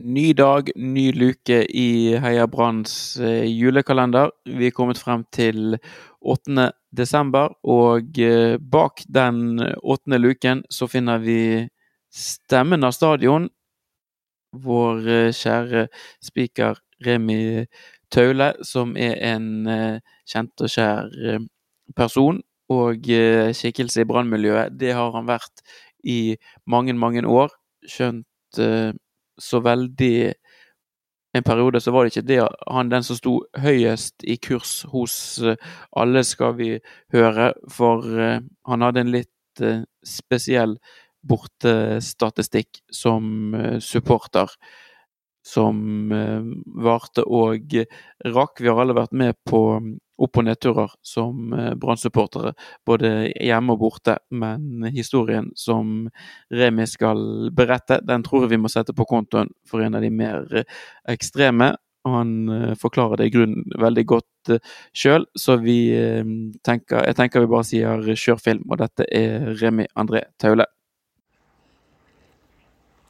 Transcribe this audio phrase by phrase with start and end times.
[0.00, 4.30] Ny dag, ny luke i Heia Branns eh, julekalender.
[4.48, 5.76] Vi er kommet frem til
[6.24, 6.70] 8.
[6.96, 11.68] desember, og eh, bak den åttende luken så finner vi
[12.08, 13.50] Stemmen av stadion.
[14.64, 15.84] Vår eh, kjære
[16.24, 17.66] spiker Remi
[18.08, 19.68] Taule, som er en
[20.28, 21.38] kjent og kjær
[21.96, 22.40] person
[22.72, 23.08] og
[23.56, 24.72] skikkelse i brannmiljøet.
[24.80, 25.64] Det har han vært
[26.04, 27.52] i mange, mange år.
[27.88, 28.60] Skjønt
[29.42, 30.34] så veldig
[31.32, 35.14] En periode så var det ikke det han den som sto høyest i kurs hos
[35.40, 35.56] eh,
[35.96, 36.74] alle, skal vi
[37.14, 40.74] høre, for eh, han hadde en litt eh, spesiell
[41.24, 44.52] bortestatistikk som supporter
[45.40, 46.12] som
[46.84, 47.78] varte og
[48.26, 48.60] rakk.
[48.60, 49.62] Vi har alle vært med på
[50.22, 52.54] opp- og nedturer som Brann-supportere,
[52.86, 54.16] både hjemme og borte.
[54.30, 56.08] Men historien som
[56.52, 60.12] Remi skal berette, den tror jeg vi må sette på kontoen for en av de
[60.14, 60.68] mer eh,
[61.12, 61.72] ekstreme.
[62.08, 64.52] Han eh, forklarer det i grunnen veldig godt
[64.98, 65.76] sjøl, så vi
[66.66, 68.64] tenker, jeg tenker vi bare sier kjør film.
[68.70, 70.66] Og dette er Remi André Taule.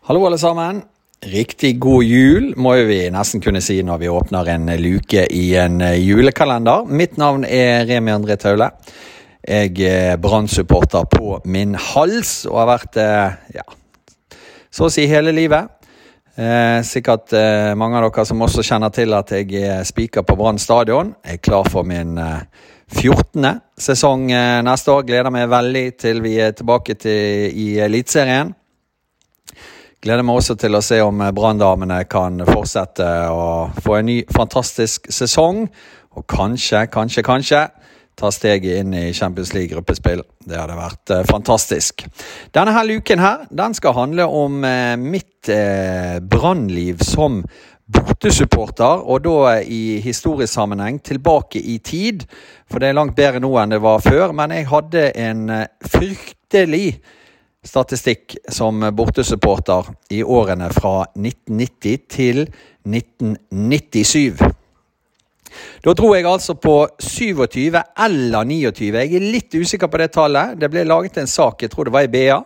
[0.09, 0.83] Hallo, alle sammen.
[1.23, 5.77] Riktig god jul, må vi nesten kunne si når vi åpner en luke i en
[5.87, 6.89] eh, julekalender.
[6.91, 8.67] Mitt navn er Remi André Taule.
[9.47, 13.63] Jeg er brann på min hals og har vært eh, ja,
[14.67, 15.71] så å si hele livet.
[16.35, 20.35] Eh, sikkert eh, mange av dere som også kjenner til at jeg er spiker på
[20.35, 21.15] Brann stadion.
[21.23, 22.43] Er klar for min eh,
[22.99, 23.47] 14.
[23.79, 25.07] sesong eh, neste år.
[25.07, 28.57] Gleder meg veldig til vi er tilbake til, i Eliteserien.
[30.03, 35.07] Gleder meg også til å se om Branndamene kan fortsette å få en ny fantastisk
[35.15, 35.69] sesong.
[36.19, 37.61] Og kanskje, kanskje, kanskje
[38.19, 40.25] ta steget inn i Champions League-gruppespill.
[40.43, 42.03] Det hadde vært eh, fantastisk.
[42.51, 47.45] Denne her luken her, den skal handle om eh, mitt eh, brannliv som
[47.87, 52.27] bortesupporter, og da i historisk sammenheng tilbake i tid.
[52.67, 54.35] For det er langt bedre nå enn det var før.
[54.35, 56.89] Men jeg hadde en eh, fryktelig
[57.67, 62.45] statistikk som bortesupporter i årene fra 1990 til
[62.89, 64.43] 1997.
[65.85, 68.93] Da dro jeg altså på 27 eller 29.
[68.97, 70.57] Jeg er litt usikker på det tallet.
[70.59, 72.39] Det ble laget en sak, jeg tror det var i BA,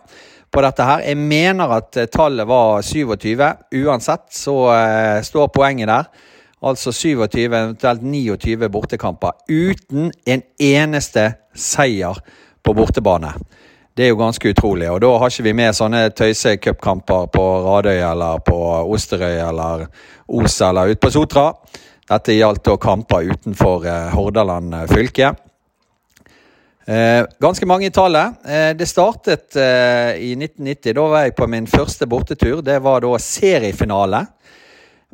[0.51, 1.03] på dette her.
[1.05, 3.43] Jeg mener at tallet var 27.
[3.83, 6.09] Uansett så uh, står poenget der.
[6.67, 12.17] Altså 27, eventuelt 29 bortekamper uten en eneste seier
[12.65, 13.35] på bortebane.
[13.97, 14.91] Det er jo ganske utrolig.
[14.93, 18.57] Og da har ikke vi med sånne tøysecupkamper på Radøy eller på
[18.93, 19.87] Osterøy eller
[20.37, 21.47] Os eller ute på Sotra.
[22.05, 25.31] Dette gjaldt da kamper utenfor eh, Hordaland eh, fylke.
[26.85, 28.37] Eh, ganske mange i tallet.
[28.77, 30.93] Det startet i 1990.
[30.93, 32.61] Da var jeg på min første bortetur.
[32.61, 34.19] Det var da seriefinale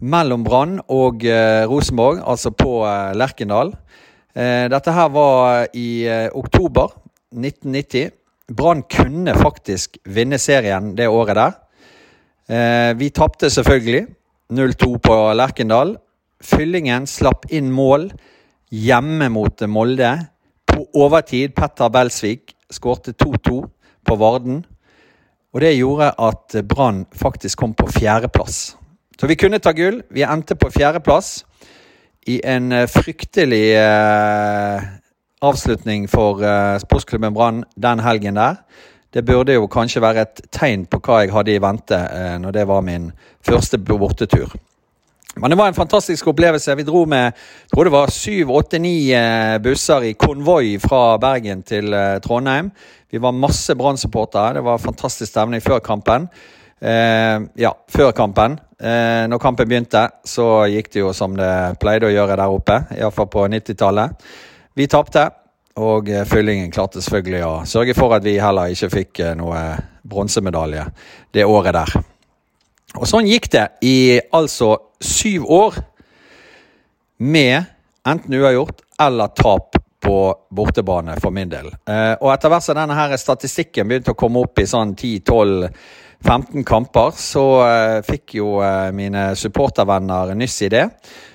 [0.03, 1.23] mellom Brann og
[1.71, 2.81] Rosenborg, altså på
[3.15, 3.71] Lerkendal.
[4.33, 6.91] dette her var i oktober
[7.31, 8.11] 1990.
[8.52, 11.54] Brann kunne faktisk vinne serien det året der.
[12.52, 14.08] Eh, vi tapte selvfølgelig
[14.52, 15.96] 0-2 på Lerkendal.
[16.44, 18.09] Fyllingen slapp inn mål
[18.68, 20.12] hjemme mot Molde.
[20.68, 23.62] På overtid Petter Belsvik skårte 2-2
[24.04, 24.66] på Varden.
[25.54, 28.75] Og det gjorde at Brann faktisk kom på fjerdeplass.
[29.20, 30.02] Så vi kunne ta gull.
[30.12, 31.46] Vi endte på fjerdeplass
[32.28, 34.84] i en fryktelig eh,
[35.44, 38.62] avslutning for uh, sportsklubben Brann den helgen der.
[39.14, 42.56] Det burde jo kanskje være et tegn på hva jeg hadde i vente uh, når
[42.56, 43.12] det var min
[43.46, 44.54] første bortetur.
[45.36, 46.76] Men det var en fantastisk opplevelse.
[46.78, 51.18] Vi dro med jeg tror det var syv, åtte, ni uh, busser i konvoi fra
[51.18, 52.72] Bergen til Trondheim.
[53.12, 54.54] Vi var masse Brann-supportere.
[54.58, 56.28] Det var fantastisk stemning før kampen.
[57.56, 58.58] ja, før kampen.
[59.30, 62.80] når kampen begynte, så gikk det jo som det pleide å gjøre der oppe.
[62.98, 64.25] Iallfall på 90-tallet.
[64.73, 65.28] Vi tapte,
[65.78, 69.61] og eh, Fyllingen klarte selvfølgelig å sørge for at vi heller ikke fikk eh, noe
[70.09, 70.88] bronsemedalje
[71.34, 71.94] det året der.
[72.97, 73.95] Og sånn gikk det i
[74.33, 75.77] altså syv år
[77.21, 77.69] med
[78.06, 80.17] enten uavgjort eller tap på
[80.51, 81.71] bortebane for min del.
[81.88, 86.67] Eh, og etter hvert som denne her statistikken begynte å komme opp i sånn 10-12-15
[86.67, 87.45] kamper, så
[88.07, 88.57] fikk jo
[88.95, 90.88] mine supportervenner nyss i det.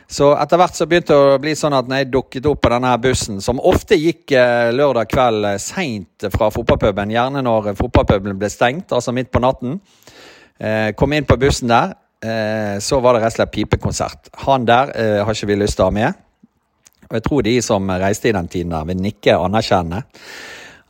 [0.08, 2.70] Så etter hvert så begynte det å bli sånn at når jeg dukket opp på
[2.72, 8.38] denne bussen, som ofte gikk eh, lørdag kveld eh, seint fra fotballpuben, gjerne når fotballpuben
[8.40, 9.76] ble stengt, altså midt på natten,
[10.56, 11.92] eh, kom inn på bussen der,
[12.24, 14.32] eh, så var det rett og slett pipekonsert.
[14.46, 16.24] Han der eh, har ikke vi lyst til å ha med.
[17.08, 20.02] Og jeg tror de som reiste i den tiden der, vil nikke anerkjennende.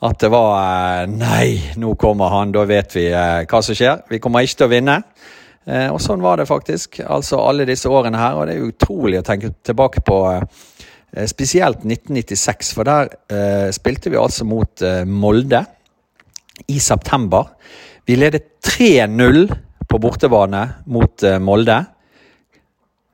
[0.08, 1.48] At det var eh, Nei,
[1.78, 4.04] nå kommer han, da vet vi hva som skjer.
[4.10, 5.00] Vi kommer ikke til å vinne.
[5.68, 7.00] Eh, og sånn var det faktisk.
[7.04, 8.38] Altså alle disse årene her.
[8.38, 10.20] Og det er utrolig å tenke tilbake på.
[10.34, 15.62] Eh, spesielt 1996, for der eh, spilte vi altså mot eh, Molde
[16.68, 17.52] i september.
[18.08, 19.46] Vi ledet 3-0
[19.88, 21.78] på bortebane mot eh, Molde.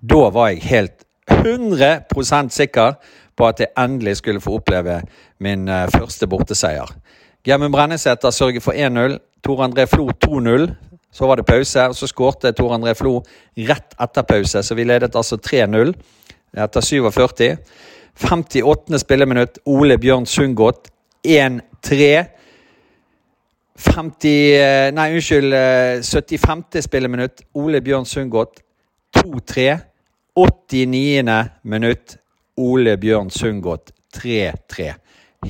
[0.05, 2.93] Da var jeg helt 100% sikker
[3.37, 5.01] på at jeg endelig skulle få oppleve
[5.41, 6.91] min eh, første borteseier.
[7.45, 9.19] Gjermund Brennesæter sørger for 1-0.
[9.45, 10.71] Tor André Flo 2-0.
[11.13, 13.21] Så var det pause, og så skårte Tor André Flo
[13.57, 14.63] rett etter pause.
[14.63, 15.93] Så vi ledet altså 3-0
[16.57, 17.57] etter 47.
[18.15, 18.99] 58.
[18.99, 20.91] spilleminutt, Ole Bjørn Sundgodt
[21.27, 22.25] 1-3.
[23.75, 25.55] 50 eh, Nei, unnskyld.
[26.03, 26.65] 75.
[26.75, 28.63] Eh, spilleminutt, Ole Bjørn Sundgodt
[29.17, 29.94] 2-3.
[30.35, 31.45] 89.
[31.63, 32.17] minutt,
[32.57, 34.93] Ole Bjørn Sundgodt 3-3.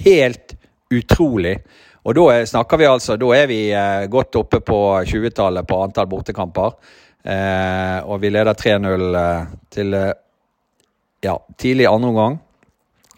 [0.04, 0.54] Helt
[0.92, 1.56] utrolig.
[2.04, 6.08] Og da snakker vi altså Da er vi eh, godt oppe på 20-tallet på antall
[6.10, 6.76] bortekamper.
[7.24, 10.12] Eh, og vi leder 3-0 eh, til eh,
[11.24, 12.38] ja, tidlig andre omgang.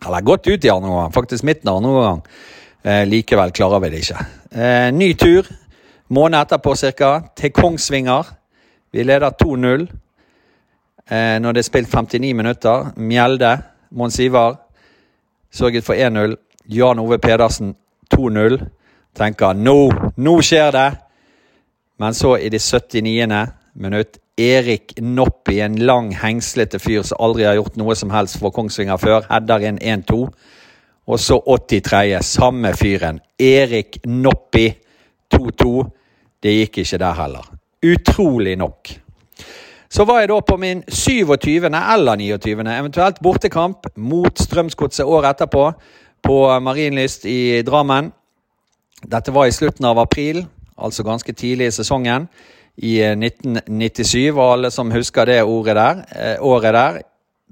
[0.07, 2.25] Eller godt ut i andre omgang, faktisk midten av andre omgang.
[2.87, 4.27] Eh, likevel klarer vi det ikke.
[4.55, 5.51] Eh, ny tur,
[6.15, 8.35] måned etterpå ca., til Kongsvinger.
[8.95, 9.89] Vi leder 2-0
[11.11, 12.91] når det er spilt 59 minutter.
[12.97, 13.53] Mjelde,
[13.91, 14.57] Mons Ivar,
[15.53, 16.35] sørget for 1-0.
[16.69, 17.77] Jan Ove Pedersen
[18.15, 18.59] 2-0.
[19.17, 19.79] Tenker nå,
[20.17, 20.91] nå skjer det!
[21.99, 23.47] Men så i det 79.
[23.75, 28.53] minutt Erik Noppi, en lang, hengslete fyr som aldri har gjort noe som helst for
[28.53, 30.19] Kongsvinger før, header inn 1-2.
[31.07, 32.19] Og så 83.
[32.27, 33.23] samme fyren.
[33.39, 34.67] Erik Noppi
[35.33, 35.73] 2-2.
[36.43, 37.49] Det gikk ikke der heller.
[37.87, 38.93] Utrolig nok.
[39.89, 41.67] Så var jeg da på min 27.
[41.67, 42.67] eller 29.
[42.79, 45.71] eventuelt bortekamp mot Strømsgodset året etterpå
[46.27, 48.11] på Marienlyst i Drammen.
[49.07, 50.47] Dette var i slutten av april,
[50.77, 52.29] altså ganske tidlig i sesongen
[52.77, 54.27] i 1997.
[54.27, 57.03] Eh, og alle som husker det der, eh, året der,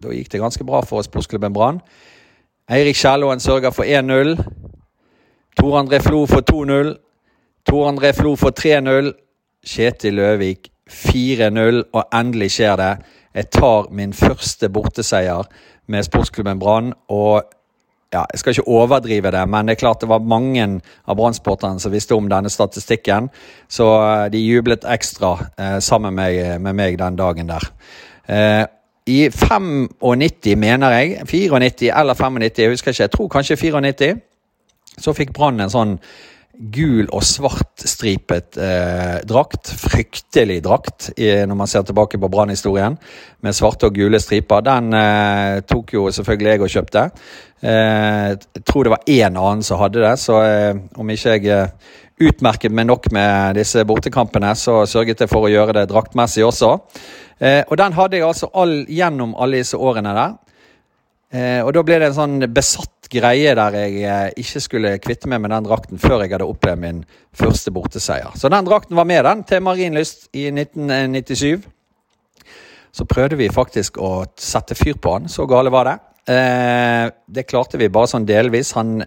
[0.03, 1.81] da gikk det ganske bra for sportsklubben Brann.
[2.69, 4.37] Eirik Kjellåen sørger for 1-0.
[5.57, 6.97] Tor André Flo for 2-0.
[7.67, 9.13] Tor André Flo for 3-0.
[9.65, 12.93] Kjetil Løvik 4-0, og endelig skjer det.
[13.35, 15.49] Jeg tar min første borteseier
[15.87, 16.93] med sportsklubben Brann.
[17.09, 17.43] og
[18.15, 21.81] ja, Jeg skal ikke overdrive det, men det er klart det var mange av brann
[21.81, 23.31] som visste om denne statistikken.
[23.69, 27.67] Så eh, de jublet ekstra eh, sammen med, med, meg den dagen der.
[28.29, 28.67] Eh,
[29.07, 34.15] I 95, mener jeg, 94 eller 95, jeg husker ikke, jeg tror kanskje 94,
[34.99, 35.99] så fikk Brann en sånn
[36.59, 39.73] gul og svartstripet eh, drakt.
[39.81, 42.99] Fryktelig drakt når man ser tilbake på Brann-historien,
[43.43, 44.65] med svarte og gule striper.
[44.65, 47.09] Den eh, tok jo selvfølgelig jeg og kjøpte.
[47.65, 51.47] Eh, jeg tror det var én annen som hadde det, så eh, om ikke jeg
[51.49, 51.93] eh,
[52.29, 56.75] utmerket meg nok med disse bortekampene, så sørget jeg for å gjøre det draktmessig også.
[57.41, 60.41] Eh, og den hadde jeg altså all, gjennom alle disse årene der.
[61.65, 65.43] og da ble det en sånn besatt greie der jeg eh, ikke skulle kvitte meg
[65.45, 68.35] med den drakten før jeg hadde opplevd min første borteseier.
[68.39, 71.65] Så den drakten var med den til Marienlyst i 1997.
[72.95, 75.31] Så prøvde vi faktisk å sette fyr på han.
[75.31, 75.97] Så gale var det.
[76.35, 78.73] Eh, det klarte vi bare sånn delvis.
[78.79, 79.01] Han,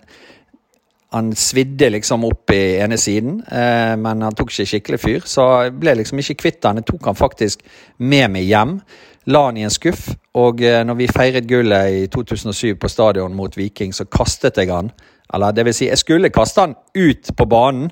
[1.15, 5.21] han svidde liksom opp i ene siden, eh, men han tok ikke skikkelig fyr.
[5.25, 6.81] Så jeg ble liksom ikke kvitt han.
[6.81, 7.63] Jeg tok han faktisk
[7.97, 8.81] med meg hjem
[9.27, 10.07] la han i en skuff.
[10.39, 14.71] Og eh, når vi feiret gullet i 2007 på stadion mot Viking, så kastet jeg
[14.71, 14.91] han.
[15.33, 17.91] Eller det vil si, jeg skulle kaste han ut på banen.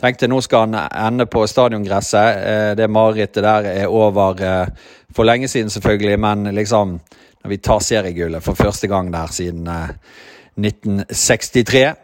[0.00, 2.36] Tenkte nå skal han ende på stadiongresset.
[2.36, 4.66] Eh, det marerittet der er over eh,
[5.14, 6.20] for lenge siden, selvfølgelig.
[6.20, 7.00] Men liksom,
[7.42, 11.94] når vi tar seriegullet for første gang der siden 1963,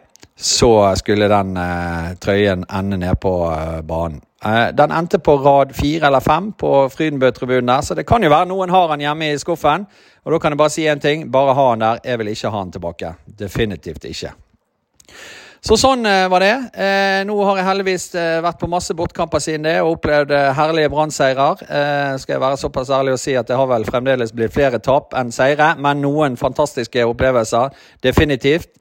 [0.41, 1.53] så skulle den
[2.21, 3.35] trøyen ende ned på
[3.87, 4.21] banen.
[4.45, 8.29] Eh, den endte på rad fire eller fem på Frydenbø-tribunen der, så det kan jo
[8.29, 9.85] være noen har han hjemme i skuffen.
[10.25, 11.27] Og da kan jeg bare si én ting.
[11.31, 12.01] Bare ha han der.
[12.05, 13.13] Jeg vil ikke ha han tilbake.
[13.39, 14.33] Definitivt ikke.
[15.61, 16.53] Så sånn eh, var det.
[16.73, 20.49] Eh, nå har jeg heldigvis eh, vært på masse bortkamper siden det og opplevd eh,
[20.57, 21.61] herlige Brann-seirer.
[21.61, 24.81] Eh, skal jeg være såpass ærlig å si at det har vel fremdeles blitt flere
[24.81, 27.77] tap enn seire, men noen fantastiske opplevelser.
[28.01, 28.73] Definitivt.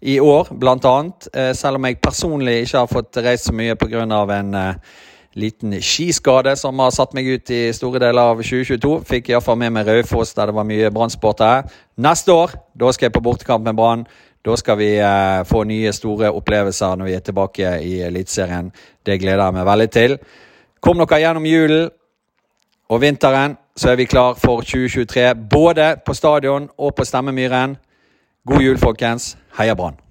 [0.00, 1.28] I år, blant annet.
[1.58, 4.02] selv om jeg personlig ikke har fått reist så mye pga.
[4.38, 4.54] en
[5.38, 8.94] liten skiskade som har satt meg ut i store deler av 2022.
[9.06, 11.68] Fikk iallfall med meg Raufoss, der det var mye Brann-sportere.
[12.02, 14.06] Neste år da skal jeg på bortekamp med Brann.
[14.44, 18.70] Da skal vi eh, få nye store opplevelser når vi er tilbake i Eliteserien.
[19.06, 20.18] Det gleder jeg meg veldig til.
[20.80, 21.90] Kom dere gjennom julen
[22.88, 25.34] og vinteren, så er vi klar for 2023.
[25.50, 27.76] Både på stadion og på Stemmemyren.
[28.44, 29.36] God jul, folkens.
[29.58, 30.07] Heia Brann!